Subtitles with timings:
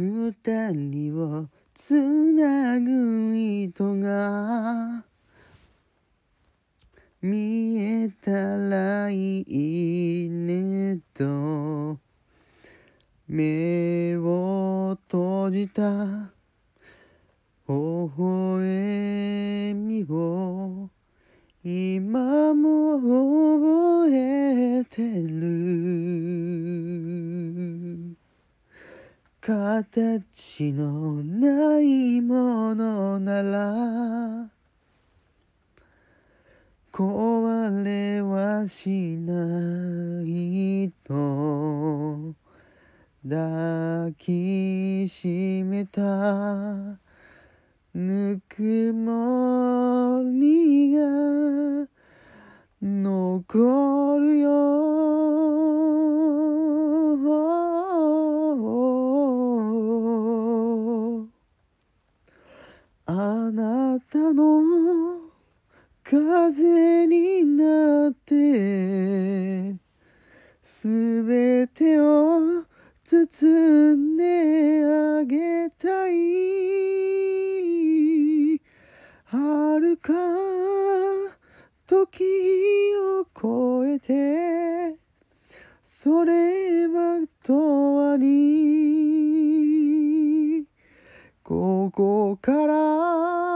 [0.00, 0.32] 二
[0.72, 5.04] 人をつなぐ糸が
[7.20, 11.98] 見えたらいいねと
[13.26, 16.30] 目を閉じた
[17.66, 17.74] 微
[18.16, 20.90] 笑みを
[21.64, 25.27] 今も覚えて
[29.48, 34.50] 形のないものなら
[36.92, 42.34] 壊れはしないと
[43.26, 46.98] 抱きしめた
[47.94, 51.88] ぬくもりが
[52.82, 54.87] 残るよ
[63.10, 64.60] あなたの
[66.04, 69.80] 風になって
[70.62, 72.66] すべてを
[73.04, 76.18] 包んであげたい。
[79.24, 80.12] 遥か
[81.86, 82.24] 時
[82.94, 84.94] を超えて
[85.82, 87.52] それは永
[88.16, 88.57] 遠に
[91.48, 93.47] ここから